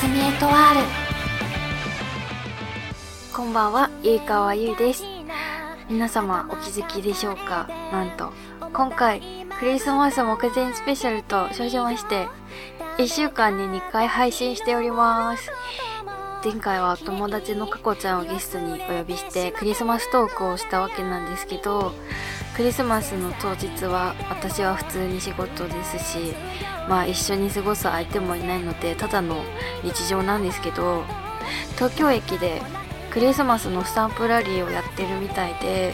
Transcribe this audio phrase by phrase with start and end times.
[0.00, 0.80] スミエトワール
[3.34, 5.02] こんばんはゆいかわゆいです。
[5.90, 7.68] 皆様お気づきでしょうか？
[7.90, 8.32] なんと
[8.72, 9.20] 今回
[9.58, 12.28] クリスマス目前スペシャルと称しまして
[12.98, 15.50] 1週間に2回配信しております。
[16.44, 21.92] 前回は友達のかこちゃんをゲストにお呼びしてクリスマストークをしたわけなんですけど
[22.56, 26.34] クリスマスの当日は私は普通に仕事ですし
[26.88, 29.42] まあ一緒に過ごす相手もいないのでただの
[29.82, 31.02] 日常なんですけど
[31.74, 32.62] 東京駅で
[33.10, 35.92] クリスマスのスタンプラリーをやってるみたいで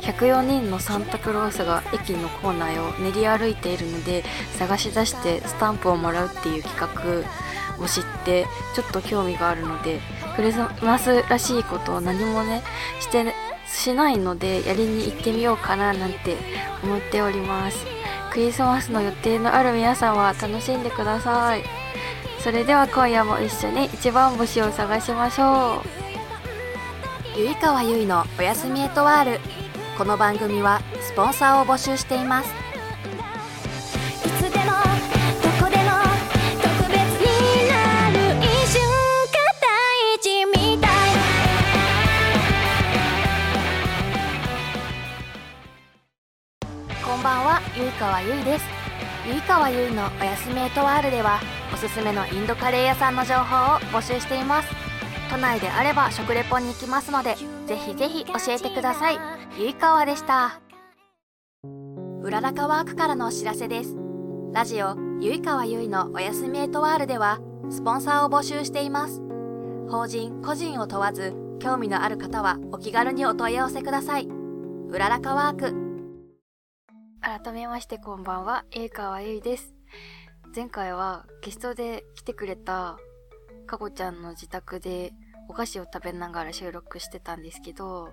[0.00, 4.24] 104人のサンタクロースが駅の構内を練り歩いているので
[4.58, 10.00] 探し出してスタンプをもらうっていう企画を知ってちょっと興味があるので
[10.36, 12.62] クリスマスらしいことを何もね
[13.00, 13.34] して
[13.66, 16.36] しないのでやりに行ってみようかななんて
[16.82, 17.78] 思っております。
[18.30, 21.64] クリスマスの予定のある皆さんは楽しんでください。
[22.40, 25.82] それでは今夜も一緒に一番星を探しましょ
[27.36, 27.38] う。
[27.38, 29.40] ゆいかわゆいのおやすみエトワール。
[29.96, 32.61] この番組はスポンサーを募集しています。
[48.24, 48.64] ゆいです。
[49.26, 51.40] ゆいかわゆいのおやすみエトワールでは
[51.74, 54.68] おすすめのインドカレー屋さんの情報を募集しています。
[55.28, 57.34] 都内であれば食レポに行きますので
[57.66, 59.18] ぜひぜひ教えてください。
[59.58, 60.60] ゆいかわでした。
[62.22, 63.96] うららかワークからのお知らせです。
[64.52, 69.20] ラジオゆいかわゆいのおやすみエトワールではスポンサーを募集しています。
[69.88, 74.28] 法人個人を問わず興味のある方はお気軽にお問い合わせください。
[74.88, 75.81] うららかワーク。
[77.22, 79.72] 改めましてこんばんは、ゆいかわゆいです。
[80.56, 82.98] 前回はゲストで来てくれた
[83.64, 85.12] かこちゃんの自宅で
[85.48, 88.08] お菓子を食べながら収録してたんですけど、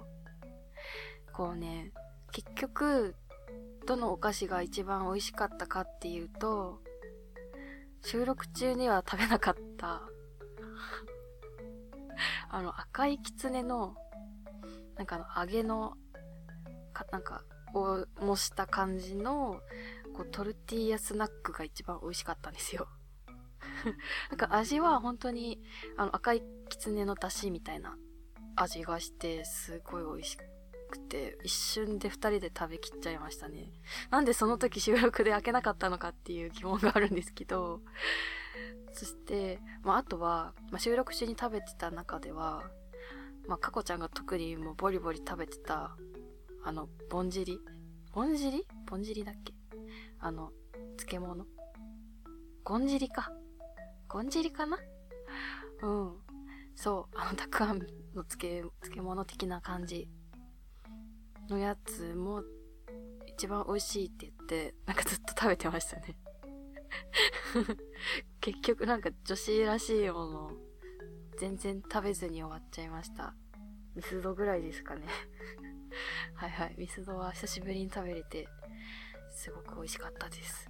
[1.34, 1.92] こうね、
[2.32, 3.16] 結局、
[3.88, 6.80] どのお菓子が一番美味しかったかっていうと、
[8.04, 10.04] 収録中には食べなかった、
[12.52, 13.96] あの赤いきつねの、
[14.98, 15.96] なんかあの揚げの、
[16.94, 17.42] か、なんか、
[17.74, 19.62] を模した感じの
[20.14, 22.88] こうトルティーヤスナックが一番美味しかったんですよ。
[24.30, 25.62] なんか味は本当に
[25.98, 27.98] あの赤いきつねの出汁みたいな
[28.56, 30.38] 味がしてすごい美味し
[30.90, 33.72] くて一瞬で二人で食べきっちゃいましたね。
[34.10, 37.82] なんでその時収録で開けなかったのかっていう疑問があるんですけど
[38.94, 42.70] そして、まあ、あとは、まあ、収録中に食べてた中では
[43.50, 45.98] まあ、かこちゃんが特にもうボリボリ食べてた
[46.64, 47.60] あの、ぼんじり？
[48.14, 48.66] ぼんじり？
[48.86, 49.54] ぼんじりだっけ？
[50.20, 50.52] あの、
[50.98, 51.46] 漬物？
[52.64, 53.32] ごんじりか。
[54.08, 54.78] ごんじりかな？
[55.82, 56.18] うん。
[56.76, 60.10] そう、あの、たくあんの漬漬物的な感じ
[61.50, 62.44] のやつも
[63.28, 66.16] 一番美味しいって言って、なんかずっと食べてましたね。
[68.42, 70.52] 結局なんか女子らしいもの
[71.38, 73.34] 全然食べずに終わっちゃいました。
[73.96, 75.04] ミスドぐらいですかね。
[76.40, 76.76] はいはい。
[76.78, 78.48] ミスドは久しぶりに食べれて、
[79.30, 80.70] すごく美味しかったです。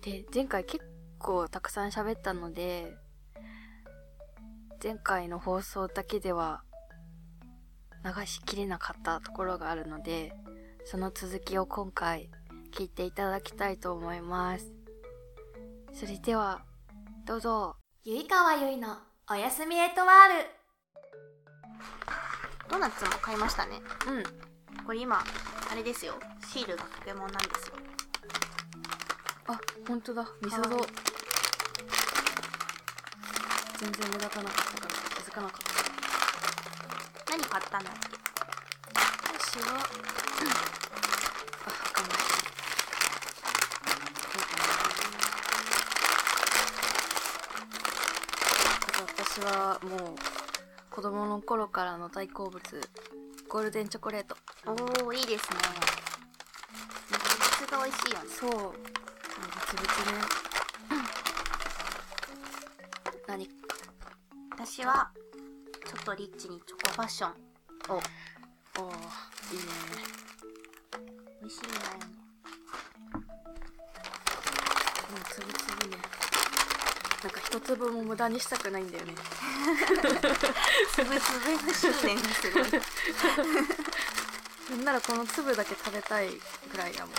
[0.00, 0.84] で、前回結
[1.18, 2.94] 構たくさん喋ったので、
[4.80, 6.62] 前回の放送だけでは
[8.04, 10.32] 流しきれなかったところがあるので、
[10.84, 12.30] その続きを今回
[12.70, 14.72] 聞いていただきたいと思います。
[15.92, 16.64] それでは、
[17.26, 17.74] どうぞ。
[18.04, 20.63] ゆいかわゆいのおやすみエトワール
[22.74, 24.84] ドーナツも買いましたねうん。
[24.84, 25.22] これ今
[25.70, 26.14] あれですよ
[26.52, 27.74] シールがポケモンなんですよ
[29.46, 30.26] あ、本当だ。
[30.42, 30.86] ミスドはい。
[33.78, 35.60] 全然目立たなかったから気づかなかっ
[37.26, 37.32] た。
[37.32, 38.16] 何買ったんだっけ
[39.38, 39.82] 私は、あ、わ
[41.92, 42.16] かんない。
[49.16, 50.43] 私はもう
[50.94, 52.62] 子供の頃からの大好物。
[53.48, 54.36] ゴールデンチョコレート。
[54.64, 55.56] おおいいですね。
[57.58, 58.26] 質が美味しいよね。
[58.28, 58.50] そう。
[58.50, 58.56] ブ
[59.66, 60.18] ツブツね。
[63.26, 63.48] 何？
[64.52, 65.10] 私は
[65.84, 67.34] ちょっとリッチにチョコファッションを。
[67.96, 69.66] おーいいね。
[71.40, 72.23] 美味しいんだよね
[77.54, 79.14] 一粒も無駄にしたくないんだよね。
[80.92, 82.62] つぶつぶの執念がすごい
[84.76, 86.30] なんならこの粒だけ食べたい
[86.72, 87.14] ぐらいやもん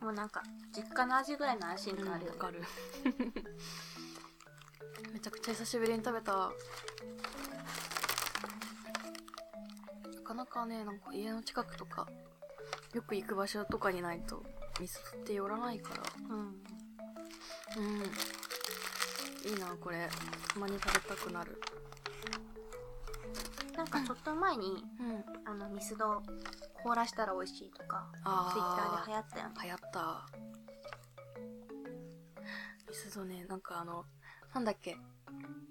[0.00, 0.42] もうなんか
[0.74, 2.62] 実家の味ぐらいの安心感あるよね、わかる。
[5.12, 6.32] めちゃくちゃ久しぶりに食べた。
[6.32, 6.52] な
[10.24, 12.06] かなかねなんか家の近くとか
[12.94, 14.42] よく行く場所とかにないと
[14.80, 16.02] 水って寄らないから。
[16.28, 16.62] うん。
[17.76, 18.02] うん。
[19.44, 20.08] いいなこれ。
[20.52, 21.60] たまに食べたくなる
[23.80, 25.24] なんかちょっと前に、うん。
[25.46, 26.22] あのミスド
[26.82, 29.54] 凍らしたら美味しいとかあツイッターーで流行ったよね。
[29.64, 30.26] 流行った。
[32.90, 34.04] ミスドねなんかあの
[34.54, 34.98] なんだっけ？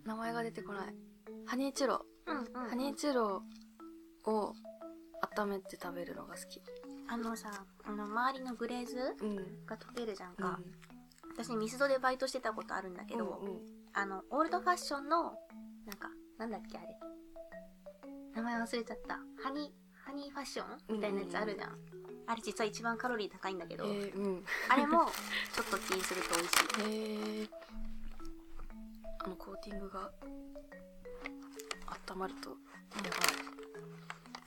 [0.05, 0.95] 名前が出てこない。
[1.45, 2.05] ハニーチュロ。
[2.25, 3.43] うんうんハニーチュロ
[4.25, 4.53] を
[5.37, 6.63] 温めて食べるのが好き。
[7.07, 7.51] あのさ
[7.83, 9.65] あの周りのグレーズうん。
[9.67, 10.35] が溶けるじゃんうん。
[10.37, 10.59] か、
[11.37, 13.59] 私ミスドでバイトしてたことあるんだけど、うんうん。
[13.93, 15.35] あのオールドファッションの
[15.85, 16.09] なんか
[16.39, 16.87] なんだっけあれ？
[16.87, 17.08] 名
[18.49, 19.13] 前忘れちゃった。
[19.43, 19.69] ハニー
[20.05, 21.77] ハニーファッションみたいなやつあるじゃん、
[22.25, 24.45] あれ実は一番カロリー高いんだけど、えー、うん。
[24.69, 25.05] あれも
[25.53, 26.53] ちょっとチンすると美味し
[26.87, 27.41] い。
[27.41, 27.49] へえ
[29.23, 30.11] あのコーティングが
[32.09, 33.11] 温まるとやばい。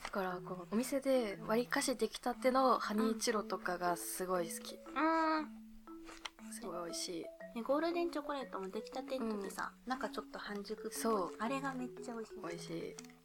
[0.03, 4.75] だからこのお店で割りかし出来たてのハニーチュロとかがすごい好き。
[4.75, 6.51] うん。
[6.51, 7.25] すごい美味しい。
[7.55, 10.91] ね、ゴールデンチョコレートも出来たての時さ、中ちょっと半熟っぽい。
[10.91, 11.35] そう。
[11.39, 12.41] あれがめっちゃ美味しい。
[12.41, 13.22] 美味しい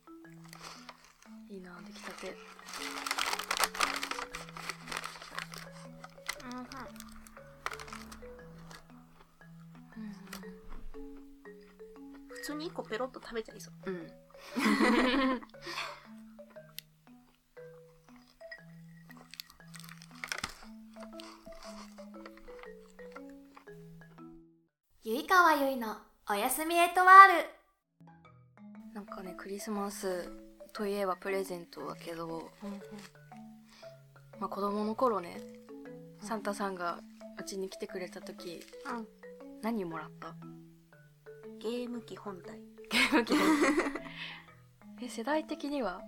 [1.51, 2.37] いいな出来たて。
[6.45, 6.65] うんうん。
[12.29, 14.11] 普通に1個ペロッと食べちゃいそううん、うん、
[25.05, 25.97] ゆいかわゆいの
[26.31, 27.59] おやすみエトワール。
[28.95, 30.48] なんかねクリスマス
[30.79, 32.51] といえばプレゼントだけど、
[34.39, 35.41] まあ、子供の頃ね
[36.23, 37.01] サンタさんが
[37.39, 39.07] うちに来てくれた時うん。
[39.61, 40.37] 何もらった？
[41.61, 42.61] ゲーム機本体。
[42.91, 43.35] ゲーム機。
[45.03, 46.01] え世代的には？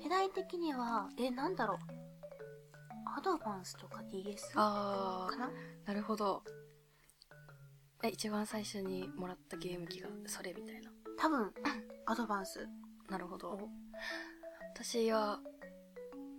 [0.00, 1.78] 世代的にはえなんだろう。
[3.16, 5.46] アドバンスとか DS あかな？
[5.48, 6.44] ーなるほど。
[8.04, 10.90] え一番最初にもらったゲーム機がそれみたいな。
[11.18, 11.52] 多分
[12.06, 12.68] アドバンス
[13.14, 13.56] なるほど。
[14.74, 15.38] 私は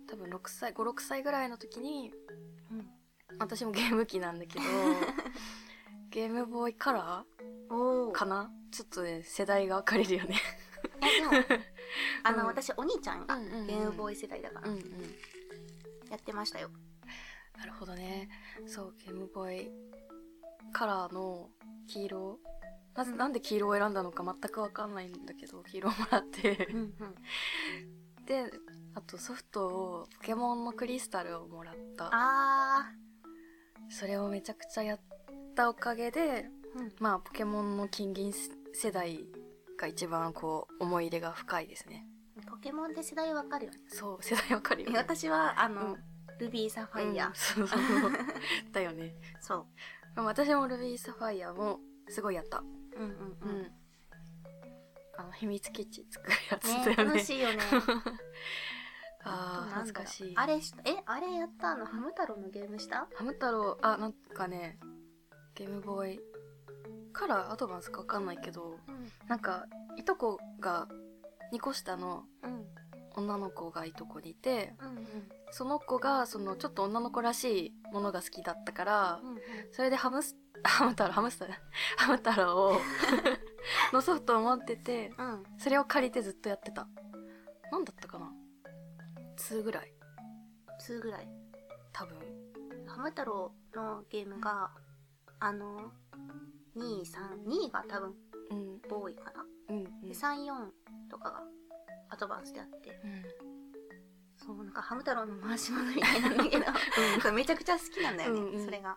[0.06, 2.12] 多分6歳56歳ぐらいの時に
[2.70, 2.86] うん。
[3.38, 4.64] 私もゲーム機なんだけど
[6.12, 8.50] ゲームボーイカラーかな？
[8.70, 10.36] ちょっとね世代が分かれるよね。
[11.00, 11.60] えでも
[12.24, 12.46] あの、うん。
[12.48, 14.82] 私お兄ちゃんがゲームボーイ世代だから、うんうん。
[16.10, 16.68] やってましたよ。
[17.56, 18.28] なるほどね。
[18.66, 19.70] そうゲームボーイ
[20.74, 21.48] カラーの
[21.86, 22.38] 黄色
[22.96, 26.68] ななんで黄色を選んだのか全く分かんないんだけど黄色をもらって。
[26.72, 26.94] うん
[28.26, 28.50] で
[28.94, 32.08] あとソフトをポケモンのクリスタルをもらった。
[32.12, 32.90] あ
[33.88, 35.00] それをめちゃくちゃやっ
[35.54, 36.92] たおかげでーうん。
[36.98, 39.20] まあポケモンの金銀世代
[39.78, 42.04] が一番こう思い入れが深いですね。
[42.50, 43.78] ポケモンって世代わかるよね。
[43.86, 45.96] そう世代わかるよ、えね、私はあの、うん。
[46.38, 47.80] ルビーサファイア、うんそうそう
[48.72, 49.14] だよね。
[49.40, 49.66] そ
[50.14, 52.62] でも私もルビーサファイアもすごいやった
[52.98, 53.12] ううんうん。
[53.12, 53.72] ううん、ん
[55.18, 57.14] あの秘密基地作るやつねだよね。
[57.14, 57.58] 楽しいよね。
[59.24, 59.84] あーなんだろう。
[59.86, 60.32] 懐かしい。
[60.36, 61.86] あれしえあれやったあの？
[61.86, 63.08] ハム太郎のゲームした？
[63.14, 64.78] ハム太郎あなんかね
[65.54, 66.20] ゲームボーイ
[67.12, 69.10] カラーアドバンスかわかんないけどうん。
[69.26, 70.86] なんかいとこが
[71.52, 72.66] 2個下のうん。
[73.18, 75.06] 女の子がいとこにいてうん。
[75.50, 79.40] その子がそのちょっと女の子らしいものが好きだったからうんうん。
[79.72, 80.36] それでハムス
[80.66, 81.50] ハム太郎ハムスター
[81.96, 82.80] ハム太郎を
[83.92, 85.44] のソフトを持っててうん。
[85.58, 86.86] それを借りてずっとやってた。
[87.70, 88.32] 何だったかな
[89.36, 89.92] ？2ぐらい。
[90.80, 91.28] 2ぐらい。
[91.92, 92.18] 多分。
[92.86, 94.70] ハム太郎のゲームが
[95.40, 95.92] あの
[96.76, 98.14] 232が多分
[98.50, 98.80] うん。
[98.88, 100.08] ボーイかな、うんうん。
[100.08, 100.70] で34
[101.10, 101.42] とかが
[102.08, 103.00] アドバンスであって。
[103.04, 103.24] うん。
[104.36, 106.64] そうなんかハム太郎の回し物みたいなんだけど、
[107.20, 108.64] そうめちゃくちゃ好きなんだよね、うんうん。
[108.64, 108.96] それが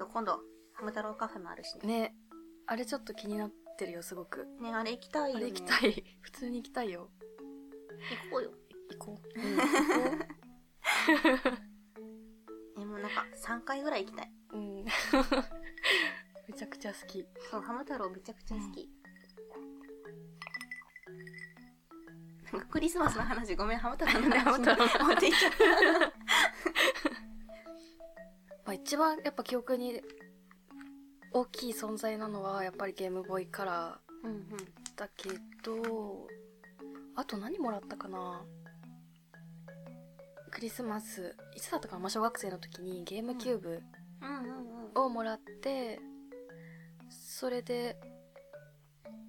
[0.00, 0.40] そう今度
[0.72, 1.86] ハム太郎カフェもあるしね。
[1.86, 2.14] ね。
[2.66, 4.46] あれちょっと気になってるよすごく。
[4.58, 5.44] ねあれ行きたいよね。
[5.44, 6.04] あれ行きたい。
[6.22, 7.10] 普通に行きたいよ。
[8.24, 8.50] 行こうよ。
[8.92, 9.68] 行こう、うん、行こ
[12.80, 14.32] えもうなんか3回ぐらい行きたい。
[14.54, 14.84] ううん。
[16.48, 17.22] めちゃくちゃ好き。
[17.50, 18.88] そうハム太郎めちゃくちゃ好き、
[22.52, 25.58] なんかクリスマスの話ごめんハム太郎の話持っていっちゃった
[28.70, 30.00] まあ一番やっぱ記憶に
[31.32, 34.46] 大きい存在なのはやっぱりゲームボーイカラーうんうん。
[34.94, 35.30] だけ
[35.64, 36.28] ど
[37.16, 38.42] あと何もらったかな
[40.52, 43.82] クリスマスいつだったかな、まあ、小学生の時にゲームキューブ。
[44.94, 46.00] をもらって、
[47.08, 47.96] それで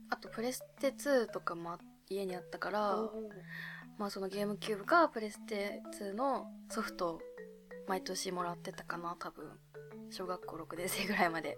[0.10, 1.77] あとプレステ2とかも
[2.10, 2.98] 家にあったから、
[3.98, 7.19] まあそのゲームキューブかプレステ2のソフトを
[7.88, 9.45] 毎年もらってたかな多分。
[10.09, 11.57] 小学校6年生ぐらいまで。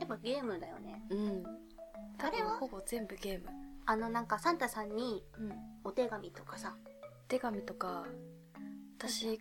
[0.00, 1.02] やっぱゲームだよね。
[1.10, 1.42] うん。
[2.18, 2.50] 多あれは？
[2.50, 3.48] 分ほぼ全部ゲーム。
[3.86, 5.52] あのなんかサンタさんにうん。
[5.84, 6.76] お手紙とかさ。
[7.28, 8.04] 手紙とか
[8.98, 9.38] 私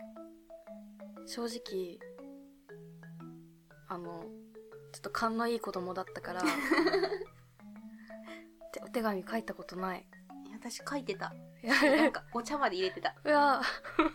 [1.26, 2.00] 正直
[3.88, 4.24] あの
[4.92, 6.44] ちょっと勘のいい子供だったから
[8.74, 10.06] でお手紙書いたことない。
[10.54, 11.34] 私書いてた。
[11.64, 13.16] なんか お茶まで入れてた。
[13.24, 13.62] うわ。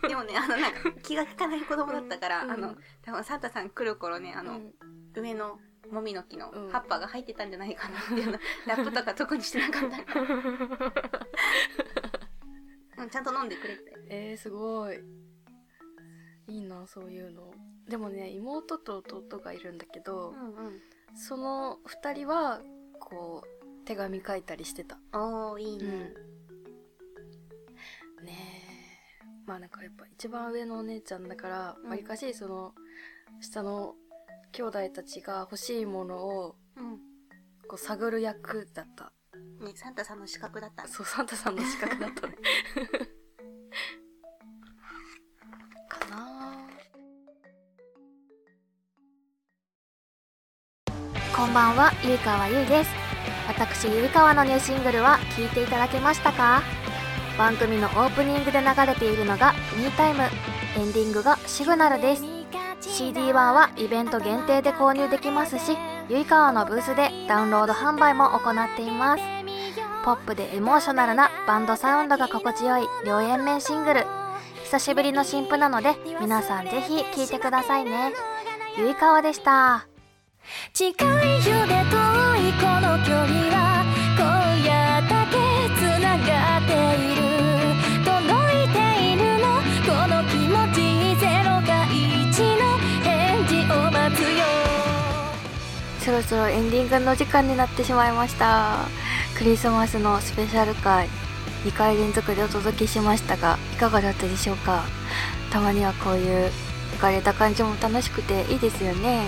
[0.07, 2.51] でもね、あのなんか気が利かない子供だったから、うん。
[2.51, 4.73] あの、多分サンタさん来る頃ね、あの、うん。
[5.15, 5.59] 上の
[5.91, 6.69] もみの木のうん。
[6.69, 9.97] 葉っぱが入ってたんじゃないかなっていうの、ラップとか特にしてなかった
[13.09, 13.93] ちゃんと飲んでくれて。
[14.09, 14.99] えー、すごい。
[16.47, 17.53] いいなそういうの。
[17.87, 20.81] でもね妹と弟がいるんだけど、んうん。
[21.15, 22.61] その2人は
[22.99, 23.47] こう
[23.85, 24.97] 手紙書いたりしてた。
[25.13, 25.85] おー、いいね。
[25.85, 26.13] ね
[29.45, 32.73] まあなんかやっぱ一番上のお姉ちゃんだからうんわり、かしその
[33.41, 33.95] 下の
[34.51, 36.99] 兄弟たちが欲しいものをうん。
[37.67, 39.13] こう探る役だった
[39.63, 40.85] ね、サンタさんの資格だった。
[40.87, 42.35] そうサンタさんの資格だったね
[45.87, 46.67] かな
[51.35, 52.89] こんばんは、ゆいかわゆいです。
[53.47, 56.61] 私、ゆいかわのニューシングルは聴いていただけましたか？
[57.37, 60.23] 番組のオープニングで流れているのが「ミータイム」
[60.77, 62.23] エンディングが「シグナル」です。
[62.81, 65.77] CD 版はイベント限定で購入できますし
[66.09, 69.23] ゆいかわのブースでダウンロード販売も行っています。
[70.03, 74.05] ポップでエモーショナルなバンドサウンドが心地よい両円面シングル。
[74.65, 78.11] 久しぶりの新譜なので皆さんぜひ聴いてくださいね。
[78.77, 79.87] ゆいかわでした。
[80.73, 81.95] 近いよで遠
[82.35, 84.52] いこの距離は
[96.03, 98.87] そろそろエンディングの時間になってしまいました。
[99.37, 101.07] クリスマスのスペシャル回
[101.63, 104.83] 2回連続でお届けしましたがいかがだったでしょうか？
[105.49, 106.51] たまにはこういう
[106.97, 109.23] 浮かれた感じも楽しくていいですよね。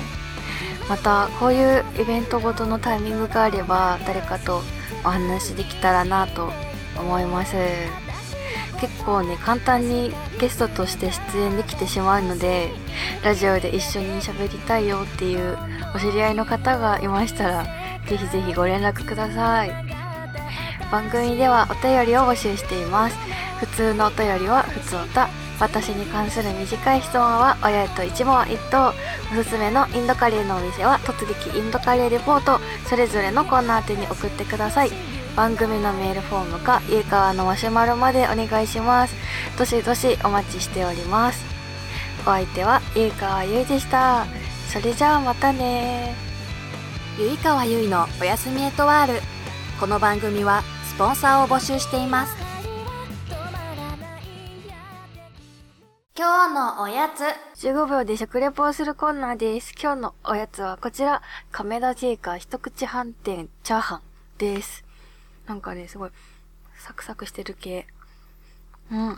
[0.90, 4.62] またこういうイベントごとのタイミングがあれば誰かと
[5.06, 6.52] お話できたらなと
[7.00, 7.56] 思います。
[8.80, 12.72] 結構ね簡単にゲストとして出演できてしまうので
[13.24, 15.58] ラジオで一緒に喋りたいよっていう
[15.96, 17.64] お知り合いの方がいましたら
[18.08, 19.72] ぜひぜひご連絡ください。
[20.92, 23.18] 番組ではお便りを募集しています。
[23.60, 25.30] 普通のお便りは普通おた
[25.60, 28.94] 私に関する短い質問は親と一問一答。
[29.32, 32.60] おすすめのインドカレーのお店は突撃インドカレーレポート。
[32.88, 35.15] それぞれのコーナー宛てに送ってください。
[35.36, 39.14] 番組のメールフォームか家川のマシュマロまでお願いします。
[39.58, 41.44] どしどしお待ちしております。
[42.22, 44.26] お相手は家川ゆいでした。
[44.72, 46.16] それじゃあまたね。
[47.20, 49.20] ゆいかわゆいのおやすみエトワール。
[49.78, 52.36] この番組はスポンサーを募集しています。
[56.18, 57.24] 今日のおやつ。
[57.62, 59.74] 15秒で食レポをするコーナーです。
[59.78, 61.22] 今日のおやつはこちら。
[61.52, 64.02] 亀田製菓一口飯店チャーハン
[64.38, 64.85] です
[65.48, 66.12] なんかねすごい
[66.80, 67.88] サクサクしてる系。
[68.92, 69.08] うん。
[69.10, 69.18] うん。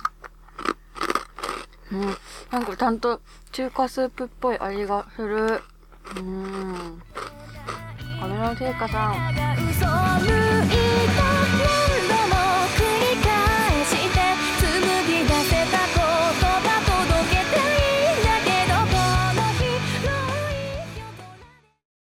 [2.52, 5.62] なんかちゃんと中華スープっぽい味がする。
[6.18, 7.02] うん。
[8.20, 9.14] カメラのせいかさん。